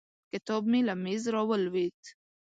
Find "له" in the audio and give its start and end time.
0.87-0.93